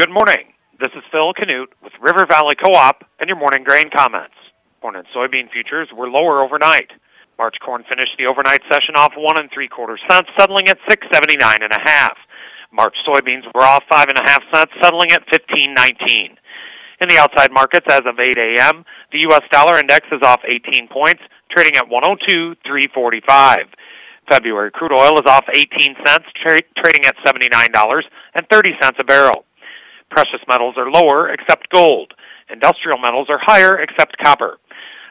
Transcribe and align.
Good 0.00 0.08
morning. 0.08 0.54
This 0.78 0.92
is 0.96 1.02
Phil 1.12 1.34
Canute 1.34 1.74
with 1.84 1.92
River 2.00 2.24
Valley 2.24 2.54
Co-op 2.54 3.04
and 3.18 3.28
your 3.28 3.36
morning 3.36 3.62
grain 3.62 3.90
comments. 3.94 4.32
Corn 4.80 4.96
and 4.96 5.06
soybean 5.14 5.50
futures 5.50 5.90
were 5.94 6.08
lower 6.08 6.42
overnight. 6.42 6.90
March 7.36 7.56
corn 7.60 7.84
finished 7.86 8.16
the 8.16 8.24
overnight 8.24 8.62
session 8.70 8.94
off 8.96 9.12
one 9.14 9.38
and 9.38 9.50
three 9.52 9.68
quarters 9.68 10.00
cents, 10.08 10.30
settling 10.38 10.68
at 10.68 10.78
six 10.88 11.06
seventy 11.12 11.36
nine 11.36 11.62
and 11.62 11.74
a 11.74 11.80
half. 11.84 12.16
March 12.72 12.96
soybeans 13.06 13.44
were 13.54 13.60
off 13.60 13.84
five 13.90 14.08
and 14.08 14.16
a 14.16 14.22
half 14.24 14.42
cents, 14.54 14.72
settling 14.82 15.12
at 15.12 15.22
fifteen 15.30 15.74
nineteen. 15.74 16.38
In 17.02 17.10
the 17.10 17.18
outside 17.18 17.52
markets, 17.52 17.86
as 17.90 18.00
of 18.06 18.18
8 18.18 18.38
a.m., 18.38 18.86
the 19.12 19.18
U.S. 19.18 19.42
dollar 19.52 19.78
index 19.78 20.08
is 20.12 20.22
off 20.22 20.40
18 20.46 20.88
points, 20.88 21.20
trading 21.50 21.76
at 21.76 21.90
102.345. 21.90 23.64
February 24.30 24.70
crude 24.70 24.92
oil 24.92 25.18
is 25.18 25.26
off 25.26 25.44
18 25.52 25.96
cents, 26.06 26.26
tra- 26.36 26.62
trading 26.76 27.04
at 27.04 27.16
$79.30 27.18 28.98
a 28.98 29.04
barrel. 29.04 29.44
Precious 30.10 30.40
metals 30.48 30.74
are 30.76 30.90
lower 30.90 31.30
except 31.30 31.70
gold. 31.70 32.12
Industrial 32.50 32.98
metals 32.98 33.28
are 33.30 33.38
higher 33.38 33.78
except 33.78 34.18
copper. 34.18 34.58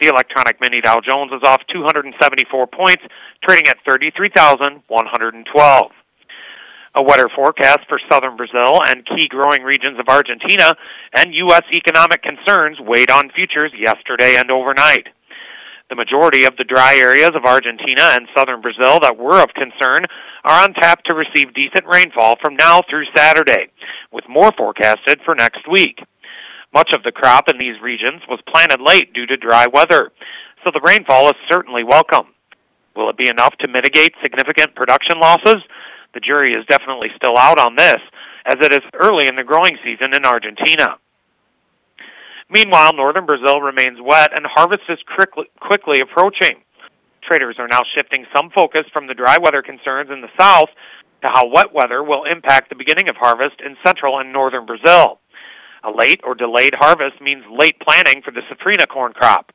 The 0.00 0.06
electronic 0.08 0.60
mini 0.60 0.80
Dow 0.80 1.00
Jones 1.00 1.32
is 1.32 1.42
off 1.44 1.62
274 1.68 2.66
points, 2.66 3.04
trading 3.42 3.68
at 3.68 3.78
33,112. 3.88 5.92
A 6.94 7.02
wetter 7.02 7.30
forecast 7.34 7.80
for 7.88 7.98
southern 8.10 8.36
Brazil 8.36 8.80
and 8.86 9.06
key 9.06 9.26
growing 9.28 9.62
regions 9.62 9.98
of 9.98 10.08
Argentina 10.08 10.76
and 11.14 11.34
U.S. 11.34 11.62
economic 11.72 12.22
concerns 12.22 12.78
weighed 12.80 13.10
on 13.10 13.30
futures 13.30 13.72
yesterday 13.74 14.36
and 14.36 14.50
overnight. 14.50 15.08
The 15.88 15.96
majority 15.96 16.44
of 16.44 16.54
the 16.56 16.64
dry 16.64 16.96
areas 16.96 17.30
of 17.34 17.46
Argentina 17.46 18.10
and 18.12 18.28
southern 18.36 18.60
Brazil 18.60 19.00
that 19.00 19.16
were 19.16 19.42
of 19.42 19.54
concern 19.54 20.04
are 20.44 20.64
on 20.64 20.74
tap 20.74 21.02
to 21.04 21.14
receive 21.14 21.54
decent 21.54 21.86
rainfall 21.86 22.36
from 22.40 22.56
now 22.56 22.82
through 22.88 23.04
Saturday, 23.14 23.70
with 24.12 24.28
more 24.28 24.52
forecasted 24.56 25.20
for 25.24 25.34
next 25.34 25.68
week. 25.70 26.02
Much 26.74 26.92
of 26.92 27.02
the 27.02 27.12
crop 27.12 27.48
in 27.48 27.58
these 27.58 27.80
regions 27.80 28.22
was 28.28 28.40
planted 28.46 28.80
late 28.80 29.12
due 29.12 29.26
to 29.26 29.36
dry 29.36 29.66
weather, 29.72 30.10
so 30.64 30.70
the 30.72 30.80
rainfall 30.80 31.28
is 31.28 31.36
certainly 31.48 31.84
welcome. 31.84 32.28
Will 32.96 33.10
it 33.10 33.16
be 33.16 33.28
enough 33.28 33.56
to 33.58 33.68
mitigate 33.68 34.14
significant 34.22 34.74
production 34.74 35.18
losses? 35.20 35.62
The 36.14 36.20
jury 36.20 36.52
is 36.52 36.66
definitely 36.66 37.10
still 37.16 37.38
out 37.38 37.58
on 37.58 37.76
this, 37.76 38.00
as 38.44 38.56
it 38.60 38.72
is 38.72 38.82
early 38.94 39.28
in 39.28 39.36
the 39.36 39.44
growing 39.44 39.78
season 39.84 40.14
in 40.14 40.24
Argentina. 40.26 40.96
Meanwhile, 42.50 42.92
northern 42.94 43.24
Brazil 43.24 43.62
remains 43.62 43.98
wet 44.02 44.32
and 44.36 44.44
harvest 44.46 44.82
is 44.88 44.98
quickly, 45.58 46.00
approaching. 46.00 46.56
Traders 47.32 47.56
are 47.58 47.68
now 47.68 47.80
shifting 47.94 48.26
some 48.36 48.50
focus 48.50 48.82
from 48.92 49.06
the 49.06 49.14
dry 49.14 49.38
weather 49.40 49.62
concerns 49.62 50.10
in 50.10 50.20
the 50.20 50.28
south 50.38 50.68
to 51.22 51.28
how 51.32 51.48
wet 51.48 51.72
weather 51.72 52.02
will 52.02 52.24
impact 52.24 52.68
the 52.68 52.74
beginning 52.74 53.08
of 53.08 53.16
harvest 53.16 53.58
in 53.64 53.74
central 53.82 54.18
and 54.18 54.34
northern 54.34 54.66
Brazil. 54.66 55.18
A 55.82 55.90
late 55.90 56.20
or 56.24 56.34
delayed 56.34 56.74
harvest 56.74 57.22
means 57.22 57.42
late 57.50 57.80
planting 57.80 58.20
for 58.20 58.32
the 58.32 58.42
safrinha 58.52 58.86
corn 58.86 59.14
crop. 59.14 59.50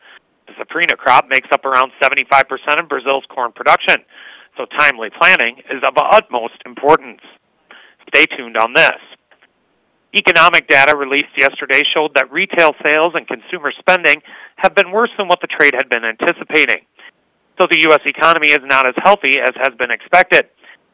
The 0.47 0.53
safrinha 0.53 0.97
crop 0.97 1.27
makes 1.29 1.49
up 1.51 1.65
around 1.65 1.91
75% 2.01 2.79
of 2.79 2.89
Brazil's 2.89 3.25
corn 3.29 3.51
production, 3.51 3.97
so 4.57 4.65
timely 4.65 5.11
planning 5.11 5.61
is 5.69 5.83
of 5.83 5.93
utmost 5.97 6.57
importance. 6.65 7.21
Stay 8.07 8.25
tuned 8.25 8.57
on 8.57 8.73
this. 8.73 8.97
Economic 10.15 10.67
data 10.67 10.97
released 10.97 11.37
yesterday 11.37 11.83
showed 11.83 12.15
that 12.15 12.31
retail 12.31 12.71
sales 12.83 13.13
and 13.13 13.27
consumer 13.27 13.71
spending 13.77 14.19
have 14.55 14.73
been 14.73 14.89
worse 14.89 15.11
than 15.15 15.27
what 15.27 15.41
the 15.41 15.47
trade 15.47 15.75
had 15.75 15.87
been 15.89 16.03
anticipating. 16.03 16.81
So 17.57 17.65
the 17.69 17.81
U.S. 17.89 18.01
economy 18.05 18.49
is 18.49 18.59
not 18.63 18.87
as 18.87 18.93
healthy 18.97 19.39
as 19.39 19.49
has 19.55 19.73
been 19.77 19.89
expected, 19.89 20.47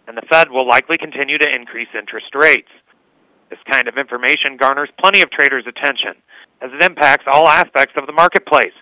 and 0.08 0.16
the 0.18 0.22
Fed 0.30 0.50
will 0.50 0.68
likely 0.68 0.98
continue 0.98 1.38
to 1.38 1.56
increase 1.56 1.90
interest 1.94 2.34
rates. 2.34 2.70
This 3.50 3.60
kind 3.70 3.88
of 3.88 3.98
information 3.98 4.56
garners 4.56 4.90
plenty 4.98 5.22
of 5.22 5.30
traders' 5.30 5.68
attention, 5.68 6.16
as 6.62 6.72
it 6.72 6.82
impacts 6.82 7.26
all 7.28 7.48
aspects 7.48 7.96
of 7.98 8.08
the 8.08 8.14
marketplace, 8.14 8.74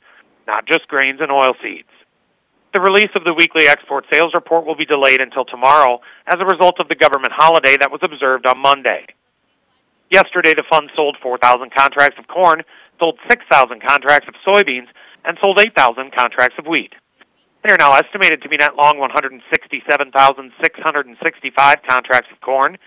not 0.47 0.67
just 0.67 0.87
grains 0.87 1.21
and 1.21 1.31
oilseeds. 1.31 1.85
The 2.73 2.81
release 2.81 3.09
of 3.15 3.25
the 3.25 3.33
weekly 3.33 3.67
export 3.67 4.05
sales 4.14 4.33
report 4.33 4.65
will 4.65 4.75
be 4.75 4.86
delayed 4.86 5.20
until 5.20 5.43
tomorrow 5.43 5.99
as 6.27 6.39
a 6.39 6.45
result 6.45 6.80
of 6.80 6.87
the 6.87 6.95
government 6.95 7.33
holiday 7.33 7.77
that 7.77 7.91
was 7.91 7.99
observed 8.03 8.45
on 8.45 8.61
Monday. 8.61 9.08
Yesterday, 10.11 10.53
the 10.53 10.64
fund 10.70 10.91
sold 10.95 11.17
4,000 11.21 11.73
contracts 11.73 12.20
of 12.20 12.27
corn, 12.27 12.61
sold 12.99 13.17
6,000 13.27 13.81
contracts 13.81 14.27
of 14.27 14.36
soybeans, 14.45 14.87
and 15.25 15.37
sold 15.41 15.59
8,000 15.59 16.14
contracts 16.14 16.55
of 16.59 16.67
wheat. 16.67 16.93
They 17.64 17.72
are 17.72 17.77
now 17.77 17.94
estimated 17.94 18.42
to 18.42 18.49
be 18.49 18.58
net 18.58 18.76
long 18.76 18.98
167,665 18.98 21.76
contracts 21.88 22.30
of 22.32 22.42
corn, 22.42 22.80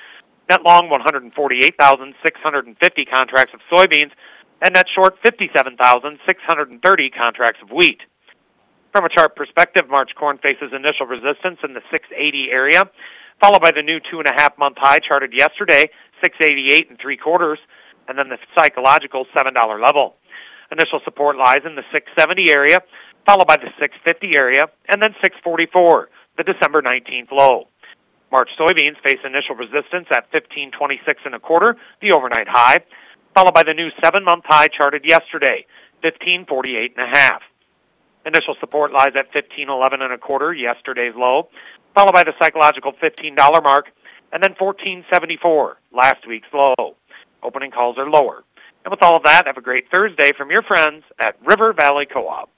net 0.51 0.67
long 0.67 0.91
148,650 0.91 3.05
contracts 3.05 3.55
of 3.55 3.61
soybeans, 3.71 4.11
and 4.61 4.75
net 4.75 4.89
short 4.89 5.17
57,630 5.23 7.11
contracts 7.11 7.63
of 7.63 7.71
wheat. 7.71 8.01
From 8.91 9.05
a 9.05 9.09
chart 9.09 9.37
perspective, 9.37 9.89
March 9.89 10.17
corn 10.17 10.39
faces 10.39 10.73
initial 10.73 11.07
resistance 11.07 11.61
in 11.63 11.75
the 11.75 11.83
680 11.93 12.51
area, 12.51 12.83
followed 13.41 13.63
by 13.63 13.71
the 13.71 13.83
new 13.83 14.01
two 14.01 14.19
and 14.19 14.27
a 14.27 14.35
half 14.35 14.59
month 14.59 14.79
high 14.79 14.99
charted 14.99 15.33
yesterday, 15.33 15.89
688 16.21 16.91
and 16.91 16.99
three 16.99 17.17
quarters, 17.17 17.61
and 18.09 18.19
then 18.19 18.29
the 18.29 18.39
psychological 18.59 19.25
$7 19.37 19.81
level. 19.81 20.17
Initial 20.73 20.99
support 21.05 21.37
lies 21.37 21.61
in 21.65 21.77
the 21.77 21.85
670 21.93 22.51
area, 22.51 22.83
followed 23.27 23.47
by 23.47 23.57
the 23.57 23.71
650 23.79 24.37
area, 24.37 24.67
and 24.89 25.01
then 25.01 25.15
644, 25.23 26.09
the 26.37 26.45
December 26.45 26.83
19th 26.83 27.31
low. 27.31 27.69
March 28.31 28.51
soybeans 28.59 29.01
face 29.03 29.21
initial 29.25 29.55
resistance 29.55 30.09
at 30.11 30.27
1526 30.33 31.23
and 31.25 31.35
a 31.35 31.39
quarter, 31.39 31.77
the 32.01 32.13
overnight 32.13 32.49
high, 32.49 32.79
followed 33.35 33.55
by 33.55 33.63
the 33.63 33.75
new 33.75 33.91
seven-month 34.03 34.45
high 34.45 34.67
charted 34.67 35.05
yesterday, 35.05 35.65
1548 36.03 36.95
and 36.97 37.13
a 37.13 37.17
half. 37.17 37.43
Initial 38.27 38.57
support 38.59 38.93
lies 38.93 39.13
at 39.15 39.33
1511 39.35 40.03
and 40.03 40.13
a 40.13 40.19
quarter, 40.19 40.53
yesterday's 40.53 41.15
low, 41.15 41.49
followed 41.95 42.13
by 42.13 42.25
the 42.25 42.33
psychological 42.41 42.93
$15 42.93 43.37
mark, 43.63 43.87
and 44.33 44.43
then 44.43 44.55
1474, 44.59 45.79
last 45.93 46.27
week's 46.27 46.49
low. 46.53 46.97
Opening 47.43 47.71
calls 47.71 47.99
are 47.99 48.09
lower. 48.09 48.43
And 48.85 48.91
with 48.91 49.03
all 49.03 49.17
of 49.17 49.23
that, 49.25 49.47
have 49.47 49.57
a 49.57 49.63
great 49.63 49.91
Thursday 49.91 50.33
from 50.37 50.51
your 50.51 50.63
friends 50.63 51.05
at 51.19 51.37
River 51.45 51.73
Valley 51.73 52.07
Co-op. 52.07 52.51